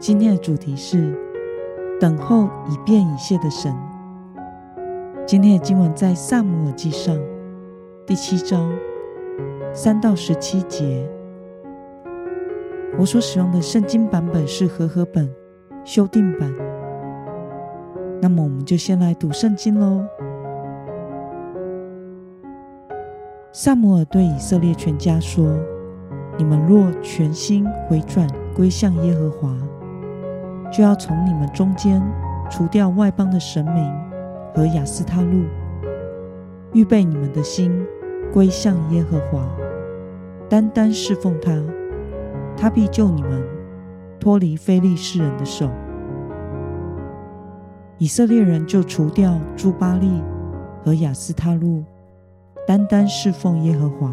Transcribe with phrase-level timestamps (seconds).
[0.00, 1.14] 今天的主题是
[2.00, 3.70] 等候以变以谢的神。
[5.26, 7.14] 今天的经文在萨姆尔记上
[8.06, 8.72] 第七章
[9.74, 11.06] 三到十七节。
[12.98, 15.30] 我所使用的圣经版本是和合本
[15.84, 16.50] 修订版。
[18.22, 20.02] 那么，我们就先来读圣经喽。
[23.52, 25.58] 萨姆尔对以色列全家说
[26.38, 29.54] ：“你们若全心回转归向耶和华。”
[30.70, 32.00] 就要从你们中间
[32.48, 33.92] 除掉外邦的神明
[34.54, 35.44] 和亚斯他路，
[36.72, 37.84] 预备你们的心
[38.32, 39.44] 归向耶和华，
[40.48, 41.60] 单单侍奉他，
[42.56, 43.42] 他必救你们
[44.20, 45.68] 脱离非利士人的手。
[47.98, 50.22] 以色列人就除掉朱巴利
[50.84, 51.84] 和亚斯他路，
[52.66, 54.12] 单单侍奉耶和华。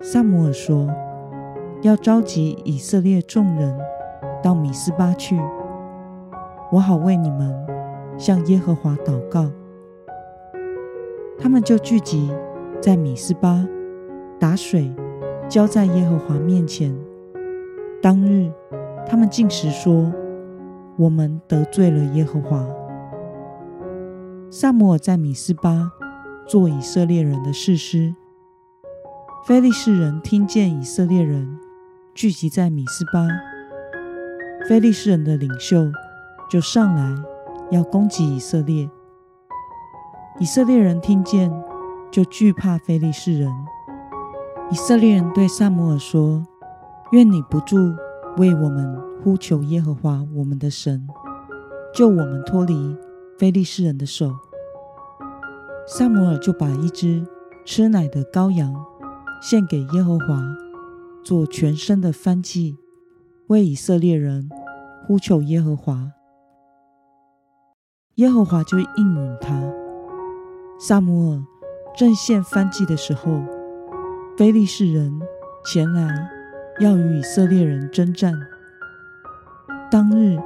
[0.00, 0.88] 萨姆尔说
[1.82, 3.74] ：“要召集以色列众人。”
[4.42, 5.40] 到米斯巴去，
[6.72, 7.54] 我好为你们
[8.18, 9.50] 向耶和华祷告。
[11.38, 12.30] 他们就聚集
[12.80, 13.66] 在米斯巴，
[14.38, 14.92] 打水
[15.48, 16.96] 浇在耶和华面前。
[18.02, 18.50] 当日，
[19.06, 20.12] 他们进食说
[20.98, 22.66] ：“我们得罪了耶和华。”
[24.50, 25.92] 萨姆尔在米斯巴
[26.46, 28.14] 做以色列人的事师。
[29.46, 31.58] 非利士人听见以色列人
[32.14, 33.51] 聚集在米斯巴。
[34.68, 35.90] 非利士人的领袖
[36.48, 37.14] 就上来
[37.70, 38.88] 要攻击以色列。
[40.38, 41.52] 以色列人听见，
[42.10, 43.50] 就惧怕非利士人。
[44.70, 46.46] 以色列人对萨摩尔说
[47.12, 47.76] ：“愿你不住
[48.38, 51.06] 为我们呼求耶和华我们的神，
[51.94, 52.96] 救我们脱离
[53.38, 54.32] 非利士人的手。”
[55.86, 57.26] 萨摩尔就把一只
[57.66, 58.74] 吃奶的羔羊
[59.42, 60.42] 献给耶和华，
[61.24, 62.78] 做全身的燔祭。
[63.52, 64.48] 为以色列人
[65.06, 66.10] 呼求耶和华，
[68.14, 69.62] 耶和华就应允他。
[70.80, 71.42] 萨姆尔
[71.94, 73.42] 正献燔祭的时候，
[74.38, 75.20] 非利士人
[75.66, 76.30] 前来
[76.80, 78.32] 要与以色列人征战。
[79.90, 80.38] 当日，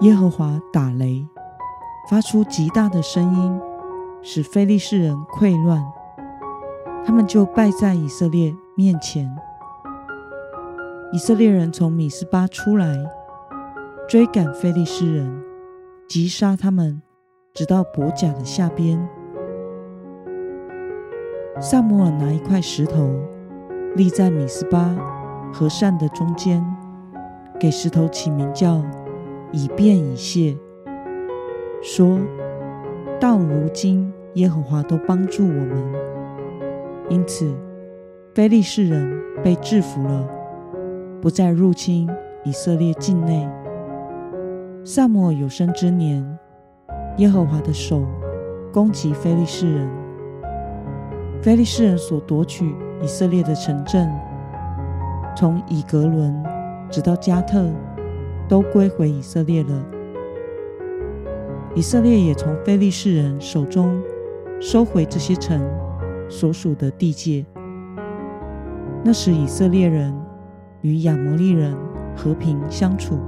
[0.00, 1.22] 耶和华打雷，
[2.08, 3.60] 发出极大的声音，
[4.22, 5.84] 使非利士人溃乱，
[7.04, 9.38] 他们就败在以色列面前。
[11.10, 12.94] 以色列人从米斯巴出来，
[14.06, 15.42] 追赶非利士人，
[16.06, 17.00] 击杀他们，
[17.54, 19.08] 直到伯甲的下边。
[21.58, 23.08] 萨摩尔拿一块石头
[23.96, 24.94] 立在米斯巴
[25.50, 26.62] 和善的中间，
[27.58, 28.84] 给石头起名叫
[29.50, 30.54] 以便以谢，
[31.82, 32.18] 说：
[33.18, 35.92] 到如今耶和华都帮助我们，
[37.08, 37.50] 因此
[38.34, 40.34] 非利士人被制服了。
[41.20, 42.08] 不再入侵
[42.44, 43.48] 以色列境内。
[44.84, 46.24] 萨摩尔有生之年，
[47.16, 48.06] 耶和华的手
[48.72, 49.88] 攻击非利士人，
[51.42, 54.08] 非利士人所夺取以色列的城镇，
[55.36, 56.40] 从以格伦
[56.88, 57.68] 直到加特，
[58.48, 59.84] 都归回以色列了。
[61.74, 64.00] 以色列也从非利士人手中
[64.60, 65.60] 收回这些城
[66.28, 67.44] 所属的地界。
[69.04, 70.27] 那时以色列人。
[70.82, 71.76] 与亚摩利人
[72.16, 73.18] 和平相处。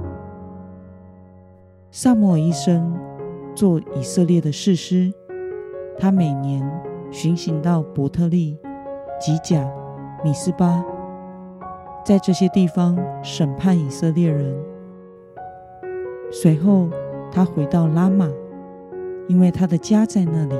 [1.91, 2.97] 萨摩尔一生
[3.53, 5.11] 做以色列的士师，
[5.99, 6.63] 他每年
[7.11, 8.57] 巡行到伯特利、
[9.19, 9.69] 吉甲、
[10.23, 10.83] 米斯巴，
[12.05, 14.55] 在这些地方审判以色列人。
[16.31, 16.89] 随后，
[17.29, 18.29] 他回到拉玛，
[19.27, 20.55] 因为他的家在那里。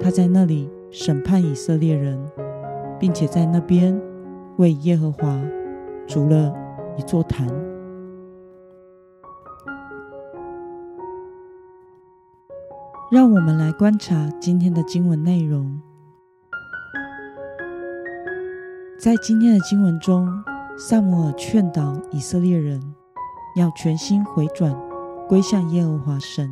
[0.00, 2.22] 他在那里审判以色列人，
[3.00, 3.98] 并且在那边
[4.58, 5.40] 为耶和华。
[6.08, 6.52] 筑了
[6.96, 7.46] 一座坛。
[13.10, 15.80] 让我们来观察今天的经文内容。
[18.98, 20.28] 在今天的经文中，
[20.76, 22.82] 萨姆尔劝导以色列人
[23.54, 24.76] 要全心回转，
[25.26, 26.50] 归向耶和华神，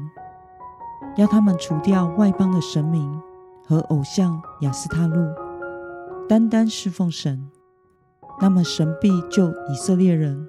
[1.17, 3.21] 要他们除掉外邦的神明
[3.67, 5.27] 和偶像亚斯他路，
[6.29, 7.51] 单单侍奉神。
[8.39, 10.49] 那么，神必救以色列人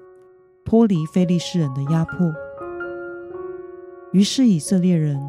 [0.64, 2.32] 脱离非利士人的压迫。
[4.12, 5.20] 于是以色列人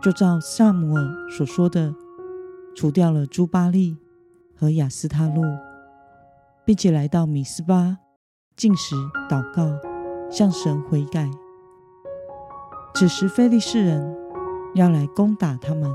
[0.00, 1.94] 就照萨姆尔所说的，
[2.74, 3.96] 除掉了朱巴利
[4.56, 5.42] 和亚斯他路，
[6.64, 7.98] 并且来到米斯巴
[8.56, 8.94] 进食
[9.28, 9.78] 祷告，
[10.30, 11.28] 向神悔改。
[12.94, 14.16] 此时非利士人
[14.74, 15.90] 要来攻打他们，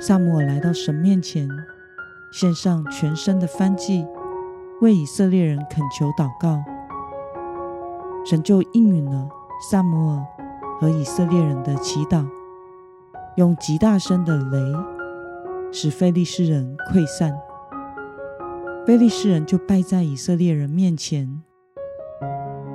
[0.00, 1.48] 萨姆尔来到神面前，
[2.30, 4.06] 献上全身的燔祭，
[4.82, 6.60] 为以色列人恳求祷告。
[8.24, 9.28] 神就应允了
[9.70, 10.26] 萨姆尔
[10.80, 12.26] 和以色列人的祈祷，
[13.36, 14.58] 用极大声的雷
[15.70, 17.32] 使非利士人溃散，
[18.84, 21.40] 非利士人就败在以色列人面前。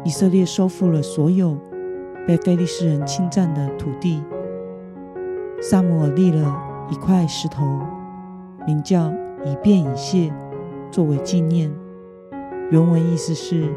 [0.06, 1.58] 以色列收复了所有
[2.26, 4.24] 被非利士人侵占的土地。
[5.62, 6.58] 萨姆尔立了
[6.90, 7.82] 一块石头，
[8.66, 9.12] 名叫
[9.44, 10.34] 以便以谢，
[10.90, 11.70] 作为纪念。
[12.70, 13.74] 原文意思是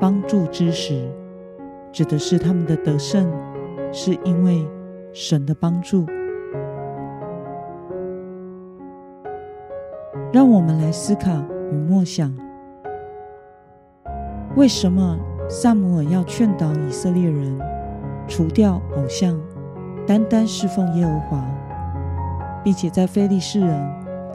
[0.00, 1.10] 帮助之时，
[1.90, 3.28] 指的是他们的得胜
[3.92, 4.64] 是因为
[5.12, 6.06] 神的帮助。
[10.32, 11.32] 让我们来思考
[11.72, 12.32] 与默想：
[14.54, 15.18] 为什么
[15.48, 17.58] 萨姆尔要劝导以色列人
[18.28, 19.36] 除掉偶像？
[20.06, 21.44] 单单侍奉耶和华，
[22.62, 23.68] 并且在非利士人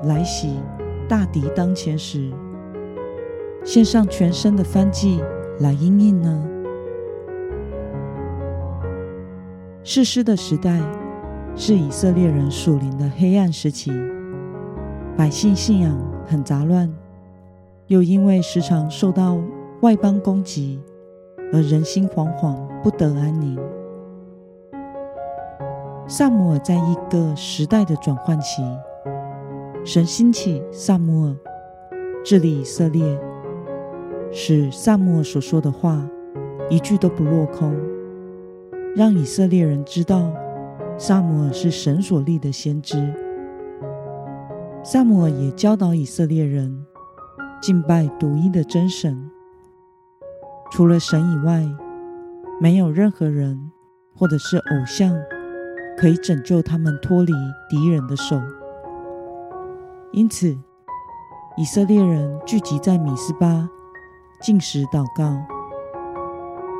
[0.03, 0.59] 来袭、
[1.07, 2.31] 大敌当前时，
[3.63, 5.21] 献上全身的燔祭
[5.59, 6.49] 来应应呢？
[9.83, 10.81] 士师的时代
[11.55, 13.91] 是以色列人属灵的黑暗时期，
[15.15, 16.93] 百姓信仰很杂乱，
[17.87, 19.37] 又因为时常受到
[19.81, 20.81] 外邦攻击，
[21.53, 23.57] 而人心惶惶，不得安宁。
[26.05, 28.61] 萨姆尔在一个时代的转换期，
[29.85, 31.35] 神兴起萨姆尔
[32.25, 33.03] 治理以色列，
[34.33, 36.05] 使萨姆尔所说的话
[36.69, 37.73] 一句都不落空，
[38.95, 40.33] 让以色列人知道
[40.97, 43.13] 萨姆尔是神所立的先知。
[44.83, 46.85] 萨姆也教导以色列人
[47.61, 49.29] 敬拜独一的真神，
[50.71, 51.63] 除了神以外，
[52.59, 53.71] 没有任何人
[54.15, 55.15] 或者是偶像。
[55.95, 57.31] 可以拯救他们脱离
[57.69, 58.41] 敌人的手。
[60.11, 60.57] 因此，
[61.55, 63.69] 以色列人聚集在米斯巴，
[64.43, 65.35] 进食祷告，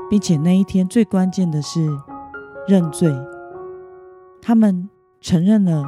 [0.10, 1.90] 并且那一天最关键的是
[2.68, 3.12] 认罪。
[4.42, 4.90] 他们
[5.22, 5.84] 承认了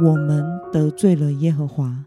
[0.00, 2.06] 我们得罪了耶和华。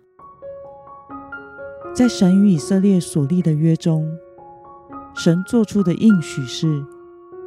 [1.94, 4.10] 在神与以色列所立的约中，
[5.14, 6.84] 神做出的应许是：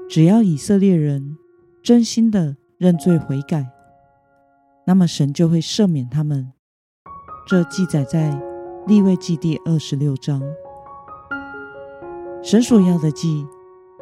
[0.09, 1.37] 只要以色列人
[1.83, 2.57] 真心的。
[2.79, 3.67] 认罪悔改，
[4.87, 6.53] 那么神就会赦免他们。
[7.45, 8.41] 这记载在
[8.87, 10.41] 立位记第二十六章。
[12.43, 13.47] 神所要的祭，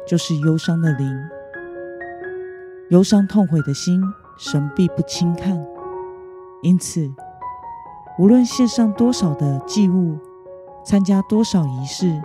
[0.05, 1.07] 就是忧伤的灵，
[2.89, 4.01] 忧伤痛悔的心，
[4.37, 5.65] 神必不轻看。
[6.61, 7.11] 因此，
[8.19, 10.17] 无论献上多少的祭物，
[10.85, 12.21] 参加多少仪式，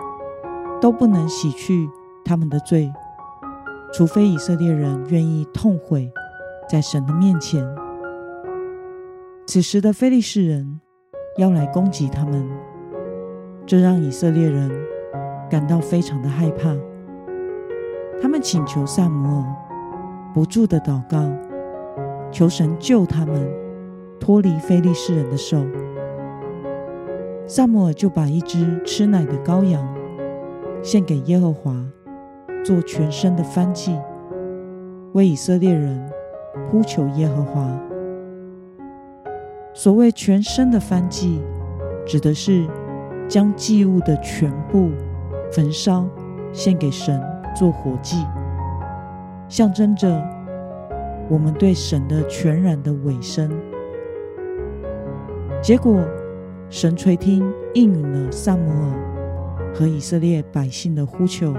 [0.79, 1.89] 都不能洗去
[2.23, 2.93] 他们的罪，
[3.91, 6.11] 除非以色列人愿意痛悔。
[6.69, 7.67] 在神的面前，
[9.45, 10.79] 此时的非利士人
[11.37, 12.49] 要来攻击他们，
[13.65, 14.71] 这让以色列人
[15.49, 16.75] 感到非常的害怕。
[18.21, 19.45] 他们请求萨摩尔
[20.33, 21.19] 不住的祷告，
[22.31, 23.49] 求神救他们
[24.19, 25.57] 脱离非利士人的手。
[27.45, 29.85] 萨摩尔就把一只吃奶的羔羊
[30.81, 31.75] 献给耶和华，
[32.63, 33.99] 做全身的燔祭，
[35.13, 36.09] 为以色列人。
[36.69, 37.67] 呼求耶和华。
[39.73, 41.41] 所谓全身的燔祭，
[42.05, 42.67] 指的是
[43.27, 44.91] 将祭物的全部
[45.53, 46.05] 焚烧，
[46.51, 47.21] 献给神
[47.55, 48.25] 做火祭，
[49.47, 50.19] 象征着
[51.29, 53.51] 我们对神的全然的委身。
[55.61, 56.03] 结果，
[56.69, 57.43] 神垂听
[57.75, 61.53] 应允了萨摩尔和以色列百姓的呼求，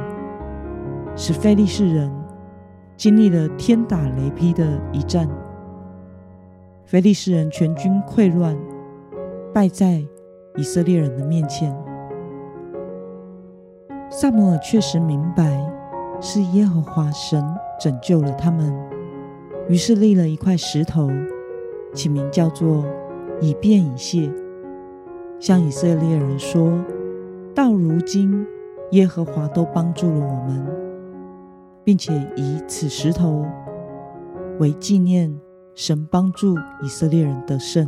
[1.15, 2.11] 使非利士人。
[2.97, 5.29] 经历了天打雷劈的一战，
[6.85, 8.57] 菲利士人全军溃乱，
[9.53, 10.01] 败在
[10.57, 11.75] 以色列人的面前。
[14.11, 15.61] 萨摩尔确实明白
[16.21, 17.45] 是耶和华神
[17.81, 18.73] 拯救了他们，
[19.69, 21.11] 于是立了一块石头，
[21.93, 22.85] 起名叫做
[23.41, 24.31] 以便以谢，
[25.41, 26.73] 向以色列人说：
[27.55, 28.47] 到如今，
[28.93, 30.65] 耶和华都帮助了我们。
[31.87, 33.45] 并且以此石头
[34.59, 35.39] 为纪念
[35.75, 37.87] 神帮助以色列人得胜。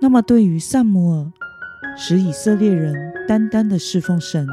[0.00, 1.30] 那么，对于萨姆尔
[1.96, 2.94] 使以色列人
[3.28, 4.48] 单单的侍奉神，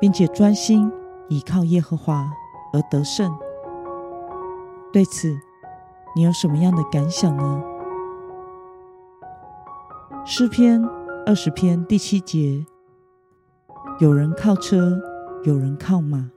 [0.00, 0.90] 并且专心
[1.28, 2.30] 倚靠耶和华
[2.72, 3.30] 而得胜。
[4.92, 5.28] 对此，
[6.16, 7.62] 你有什么样的感想呢？
[10.24, 10.82] 诗篇
[11.26, 12.64] 二十篇第七节：
[14.00, 15.00] 有人靠车，
[15.44, 16.30] 有人靠马，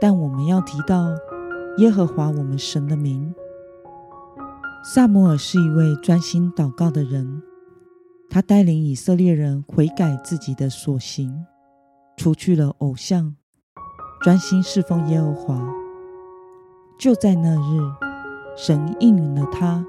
[0.00, 1.08] 但我们要提到
[1.78, 3.34] 耶和华我们神的名。
[4.84, 7.42] 萨摩尔是一位专心祷告的人，
[8.28, 11.46] 他带领以色列人悔改自己的所行，
[12.16, 13.34] 除去了偶像，
[14.20, 15.66] 专心侍奉耶和华。
[16.98, 17.80] 就在那日，
[18.56, 19.84] 神应允了他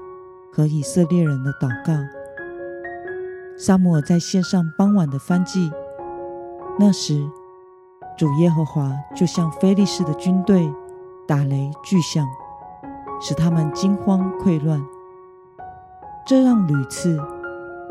[0.52, 1.92] 和以色列人的祷告。
[3.58, 5.70] 萨摩尔在献上傍晚的翻祭，
[6.78, 7.28] 那时
[8.16, 10.70] 主耶和华就向非利士的军队
[11.26, 12.26] 打雷巨响。
[13.20, 14.80] 使他们惊慌溃乱，
[16.24, 17.20] 这让屡次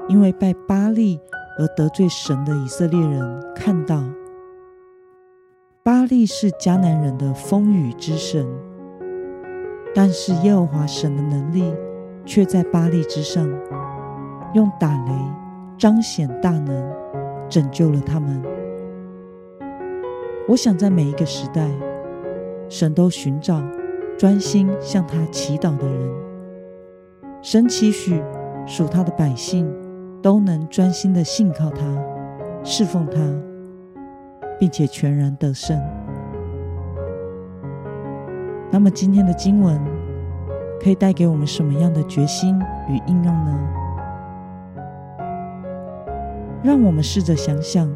[0.10, 1.20] 因为拜巴利
[1.60, 4.04] 而得罪神的以色列人看到，
[5.84, 8.48] 巴利是迦南人的风雨之神，
[9.94, 11.74] 但是耶和华神的能力
[12.26, 13.48] 却在巴利之上，
[14.54, 15.12] 用打雷
[15.78, 16.94] 彰显大能，
[17.50, 18.42] 拯救了他们。
[20.48, 21.70] 我想在每一个时代，
[22.70, 23.62] 神都寻找。
[24.18, 26.12] 专心向他祈祷的人，
[27.44, 28.20] 神期许
[28.66, 29.72] 属他的百姓
[30.22, 31.86] 都能专心的信靠他、
[32.64, 33.20] 侍奉他，
[34.60, 35.80] 并且全然得胜。
[38.72, 39.80] 那么，今天的经文
[40.82, 42.60] 可以带给我们什么样的决心
[42.90, 43.60] 与应用呢？
[46.64, 47.90] 让我们试着想想，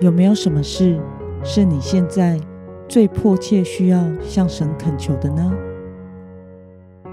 [0.00, 1.00] 有没有什么事
[1.42, 2.40] 是你现在？
[2.88, 5.50] 最迫切需要向神恳求的呢？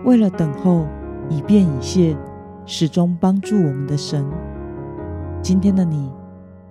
[0.03, 0.85] 为了等候，
[1.29, 2.17] 以便以谢，
[2.71, 4.23] 始终帮助我们的神。
[5.41, 6.13] 今天的你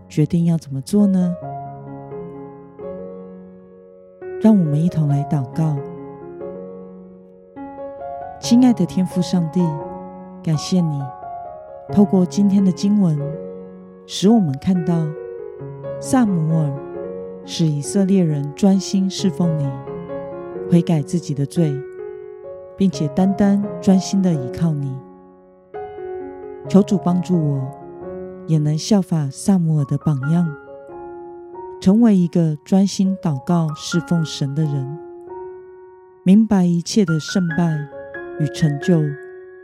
[0.08, 1.34] 决定要怎么做呢？
[4.40, 5.76] 让我们一同来祷告。
[8.38, 9.60] 亲爱的天父上帝，
[10.40, 11.02] 感谢你
[11.92, 13.18] 透过今天的经文，
[14.06, 14.94] 使我们看到
[16.00, 16.72] 萨姆尔。
[17.44, 19.66] 使以色列人专心侍奉你，
[20.70, 21.74] 悔改自己的罪，
[22.76, 24.96] 并且单单专心的依靠你。
[26.68, 27.70] 求主帮助我，
[28.46, 30.46] 也能效法萨姆尔的榜样，
[31.80, 34.98] 成为一个专心祷告侍奉神的人。
[36.24, 37.74] 明白一切的胜败
[38.38, 39.00] 与成就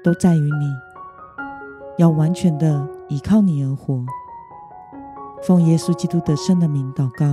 [0.02, 0.72] 都在于你，
[1.98, 4.02] 要完全的依靠你而活。
[5.42, 7.26] 奉耶稣基督的圣的名祷告。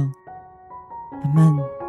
[1.24, 1.81] 阿门。